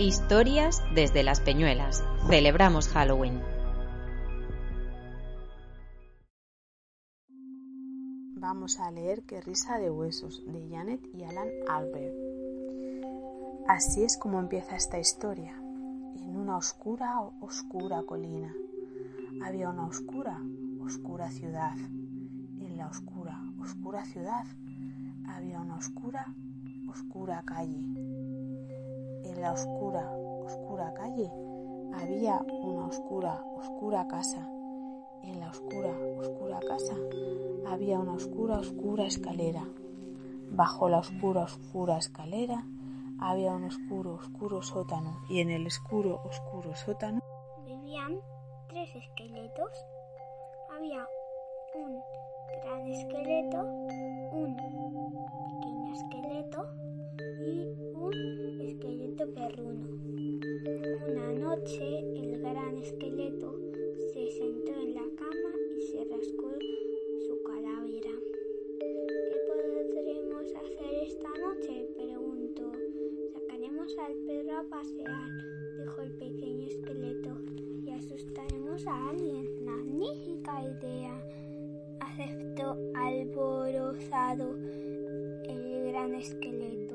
[0.00, 2.02] Historias desde las Peñuelas.
[2.26, 3.38] Celebramos Halloween.
[8.36, 12.14] Vamos a leer Qué risa de huesos de Janet y Alan Albert.
[13.68, 15.54] Así es como empieza esta historia.
[15.58, 18.54] En una oscura, oscura colina
[19.44, 20.40] había una oscura,
[20.82, 21.76] oscura ciudad.
[21.76, 24.46] En la oscura, oscura ciudad
[25.26, 26.34] había una oscura,
[26.88, 27.84] oscura calle
[29.30, 30.10] en la oscura,
[30.44, 31.30] oscura calle
[31.94, 34.48] había una oscura, oscura casa.
[35.22, 36.94] En la oscura, oscura casa
[37.66, 39.64] había una oscura, oscura escalera.
[40.50, 42.64] Bajo la oscura, oscura escalera
[43.20, 45.20] había un oscuro, oscuro sótano.
[45.28, 47.20] Y en el oscuro, oscuro sótano
[47.64, 48.18] vivían
[48.68, 49.86] tres esqueletos.
[50.76, 51.06] Había
[51.74, 52.00] un
[52.64, 53.62] gran esqueleto,
[54.32, 56.89] un pequeño esqueleto
[59.58, 63.58] Una noche el gran esqueleto
[64.12, 66.52] se sentó en la cama y se rascó
[67.26, 68.12] su calavera.
[68.78, 71.88] ¿Qué podremos hacer esta noche?
[71.96, 72.70] preguntó.
[73.32, 75.30] Sacaremos al perro a pasear,
[75.78, 77.36] dijo el pequeño esqueleto,
[77.84, 79.64] y asustaremos a alguien.
[79.64, 81.20] Magnífica idea,
[81.98, 84.54] aceptó alborozado
[85.48, 86.89] el gran esqueleto.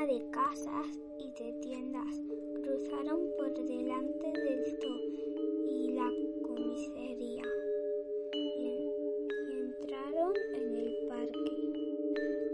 [0.00, 2.20] De casas y de tiendas.
[2.64, 5.00] Cruzaron por delante del zoo
[5.68, 6.10] y la
[6.42, 7.44] comisaría
[8.32, 8.90] y,
[9.48, 11.50] y entraron en el parque.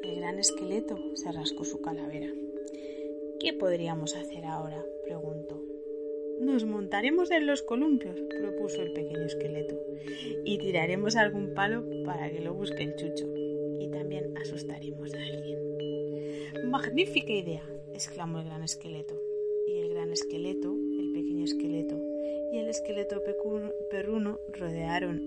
[0.03, 2.29] El gran esqueleto se rascó su calavera.
[3.41, 4.85] ¿Qué podríamos hacer ahora?
[5.05, 5.63] preguntó.
[6.41, 9.77] Nos montaremos en los columpios, propuso el pequeño esqueleto,
[10.45, 13.27] y tiraremos algún palo para que lo busque el chucho.
[13.81, 15.59] Y también asustaremos a alguien.
[16.65, 17.63] ¡Magnífica idea!
[17.93, 19.15] exclamó el gran esqueleto.
[19.67, 21.97] Y el gran esqueleto, el pequeño esqueleto
[22.53, 23.23] y el esqueleto
[23.91, 25.19] perruno rodearon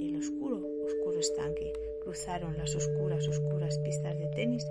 [0.00, 1.72] el oscuro, oscuro estanque,
[2.02, 4.66] cruzaron las oscuras, oscuras pistas de tenis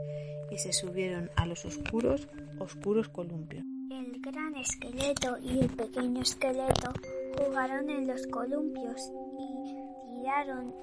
[0.51, 2.27] y se subieron a los oscuros,
[2.59, 3.63] oscuros columpios.
[3.89, 6.93] El gran esqueleto y el pequeño esqueleto
[7.37, 9.11] jugaron en los columpios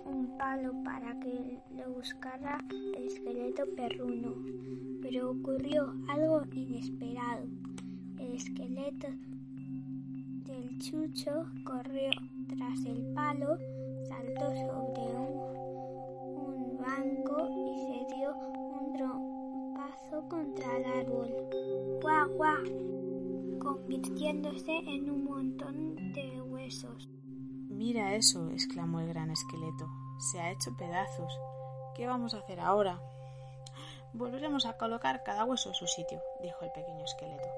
[0.05, 4.35] un palo para que lo buscara el esqueleto perruno.
[5.03, 7.47] Pero ocurrió algo inesperado.
[8.21, 9.09] El esqueleto
[10.47, 12.11] del chucho corrió
[12.49, 13.59] tras el palo,
[14.05, 21.31] saltó sobre un, banco y se dio un trompazo contra el árbol.
[22.01, 22.93] ¡Guau, guau!
[23.59, 25.42] convirtiéndose en un.
[27.93, 29.87] Mira eso, exclamó el gran esqueleto.
[30.19, 31.39] Se ha hecho pedazos.
[31.95, 32.99] ¿Qué vamos a hacer ahora?
[34.15, 37.49] Volveremos a colocar cada hueso en su sitio, dijo el pequeño esqueleto.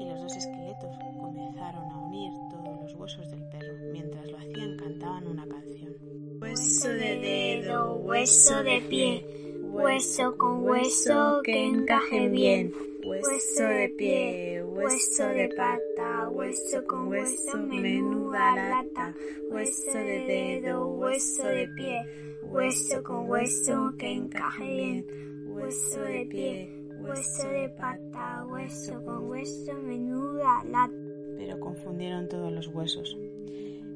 [0.00, 3.74] Y los dos esqueletos comenzaron a unir todos los huesos del perro.
[3.92, 5.92] Mientras lo hacían cantaban una canción.
[6.40, 9.43] Hueso de dedo, hueso de pie,
[9.74, 12.72] hueso con hueso que encaje bien.
[13.04, 19.14] Hueso de pie, hueso de pata, hueso con hueso, menuda lata.
[19.50, 22.00] Hueso de dedo, hueso de pie,
[22.42, 25.06] hueso con hueso que encaje bien.
[25.48, 30.94] Hueso de pie, hueso de pata, hueso con hueso, menuda lata.
[31.36, 33.18] Pero confundieron todos los huesos.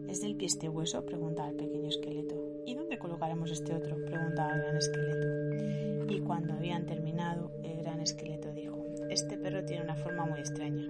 [0.08, 1.04] ¿Es del pie este hueso?
[1.04, 2.34] preguntaba el pequeño esqueleto.
[2.66, 3.96] ¿Y dónde colocaremos este otro?
[4.06, 5.47] preguntaba el gran esqueleto.
[6.08, 10.86] Y cuando habían terminado, el gran esqueleto dijo, este perro tiene una forma muy extraña.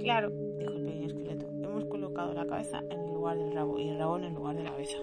[0.00, 3.88] Claro, dijo el pequeño esqueleto, hemos colocado la cabeza en el lugar del rabo y
[3.88, 4.98] el rabo en el lugar de la cabeza.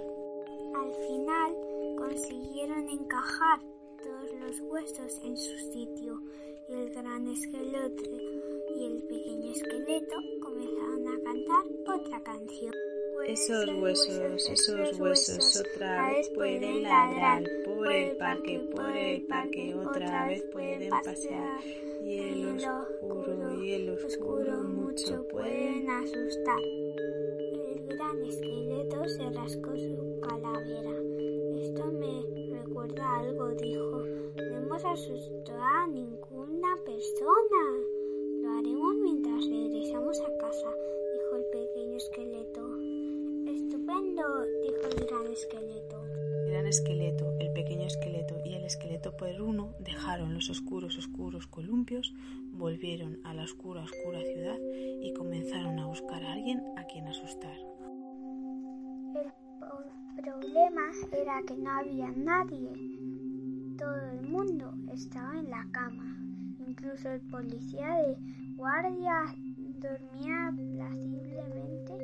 [0.76, 1.56] Al final
[1.98, 3.60] consiguieron encajar
[4.04, 6.20] todos los huesos en su sitio
[6.68, 8.04] y el gran esqueleto
[8.76, 12.93] y el pequeño esqueleto comenzaron a cantar otra canción.
[13.28, 20.28] Esos huesos, esos huesos otra vez pueden ladrar por el parque, por el parque, otra
[20.28, 21.62] vez pueden pasear.
[22.04, 26.60] Y el oscuro, y el oscuro mucho pueden asustar.
[26.62, 30.92] El gran esqueleto se rascó su calavera.
[31.62, 34.04] Esto me recuerda algo, dijo.
[34.36, 37.64] No hemos asustado a ninguna persona.
[38.42, 40.74] Lo haremos mientras regresamos a casa,
[41.14, 42.53] dijo el pequeño esqueleto.
[43.94, 44.24] Estupendo,
[44.64, 46.06] dijo el gran esqueleto.
[46.46, 52.16] El gran esqueleto, el pequeño esqueleto y el esqueleto uno dejaron los oscuros, oscuros columpios,
[52.52, 54.58] volvieron a la oscura, oscura ciudad
[55.02, 57.56] y comenzaron a buscar a alguien a quien asustar.
[60.18, 60.82] El problema
[61.12, 62.70] era que no había nadie.
[63.78, 66.18] Todo el mundo estaba en la cama.
[66.68, 68.18] Incluso el policía de
[68.56, 69.36] guardia
[69.84, 72.03] dormía placiblemente,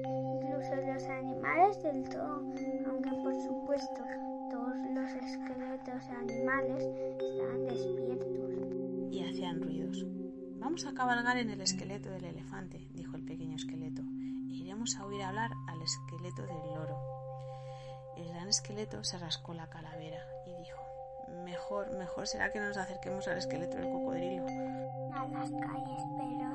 [0.60, 2.44] incluso los animales del todo,
[2.88, 4.04] aunque por supuesto
[4.52, 9.14] todos los esqueletos animales estaban despiertos.
[9.14, 10.06] Y hacían ruidos.
[10.60, 15.06] Vamos a cabalgar en el esqueleto del elefante, dijo el pequeño esqueleto, e iremos a
[15.06, 16.98] oír hablar al esqueleto del loro.
[18.18, 20.82] El gran esqueleto se rascó la calavera y dijo,
[21.46, 24.46] mejor, mejor será que nos acerquemos al esqueleto del cocodrilo.
[24.46, 26.49] A las calles, pero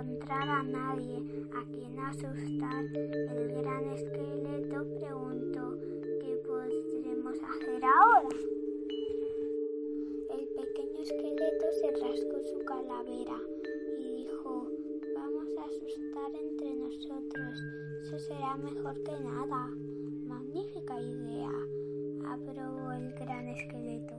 [0.00, 2.84] encontrar a nadie a quien asustar.
[2.94, 5.76] El gran esqueleto preguntó,
[6.20, 8.28] ¿qué podremos hacer ahora?
[10.30, 13.36] El pequeño esqueleto se rascó su calavera
[13.98, 14.68] y dijo,
[15.14, 17.62] vamos a asustar entre nosotros.
[18.02, 19.68] Eso será mejor que nada.
[20.26, 21.52] Magnífica idea,
[22.26, 24.14] aprobó el gran esqueleto.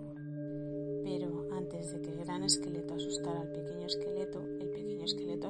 [1.03, 4.90] Pero antes de que el gran esqueleto asustara al pequeño esqueleto, el pequeño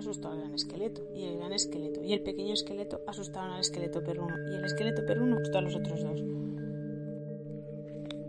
[0.02, 4.04] asustó al gran esqueleto, y el gran esqueleto y el pequeño esqueleto asustaron al esqueleto
[4.04, 6.22] perruno, y el esqueleto perruno asustó a los otros dos.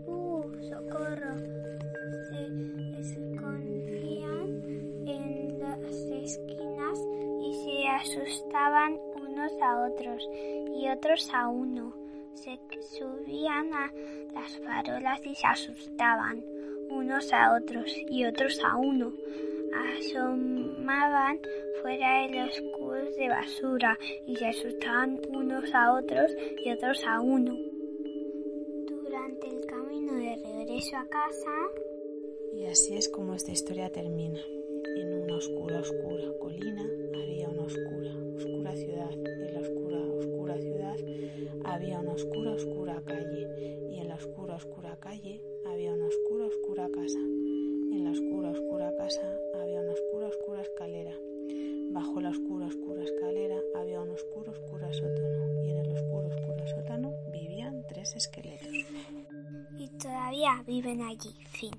[0.05, 1.33] ¡Uh, socorro!
[2.29, 4.63] Se escondían
[5.07, 6.99] en las esquinas
[7.41, 10.29] y se asustaban unos a otros
[10.79, 11.93] y otros a uno.
[12.35, 12.59] Se
[12.97, 13.91] subían a
[14.33, 16.43] las farolas y se asustaban
[16.89, 19.11] unos a otros y otros a uno.
[19.73, 21.39] Asomaban
[21.81, 23.97] fuera de los cubos de basura
[24.27, 26.31] y se asustaban unos a otros
[26.63, 27.55] y otros a uno.
[28.87, 31.51] Durante el camino de regreso a casa,
[32.53, 34.39] Y así es como esta historia termina.
[34.95, 36.83] En una oscura, oscura colina
[37.15, 39.11] había una oscura, oscura ciudad.
[39.11, 40.95] En la oscura, oscura ciudad
[41.65, 43.47] había una oscura, oscura calle.
[43.91, 45.41] Y en la oscura, oscura calle
[52.73, 55.63] oscura escalera había un oscuro, oscuro sótano.
[55.63, 58.67] Y en el oscuro, oscuro sótano vivían tres esqueletos.
[59.77, 61.35] y todavía viven allí.
[61.49, 61.71] Fin.